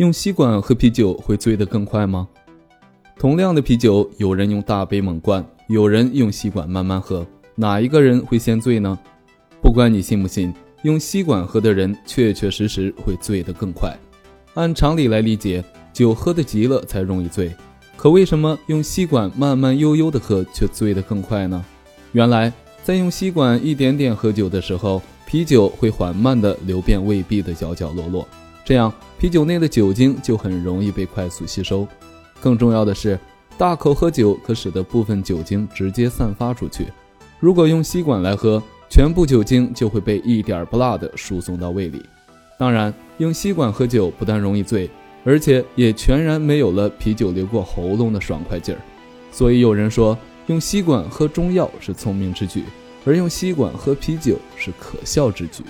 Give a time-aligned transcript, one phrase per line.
[0.00, 2.26] 用吸管喝啤酒会醉得更快吗？
[3.18, 8.98] 同量的啤酒，有人用大杯猛灌，有人用吸管慢慢喝，哪一个人会先醉呢？
[9.60, 13.94] 不管你信不信，用吸管喝的人确确实实会醉得更快。
[14.54, 17.52] 按常理来理解，酒喝得急了才容易醉，
[17.94, 21.62] 可为什么用吸管慢慢悠悠地喝却醉得更快呢？
[22.12, 22.50] 原来，
[22.82, 28.26] 在用吸管一点点喝酒的时候，啤酒会缓慢地流遍胃壁的角角落落。
[28.64, 31.86] 这样，啤酒内的酒精就很容易被快速吸收。
[32.40, 33.18] 更重要的是，
[33.58, 36.86] 大口喝酒可使得部分酒精直接散发出去。
[37.38, 42.04] 如果用吸管来喝，全部酒精就会被一点不落地输送到胃里。
[42.58, 44.88] 当然，用吸管喝酒不但容易醉，
[45.24, 48.80] 而且也全然没有了啤酒流过喉咙的爽快劲儿。
[49.32, 52.64] 所以有人说，用吸管喝中药是聪明之举，
[53.04, 55.64] 而用吸管喝啤酒是可笑之举。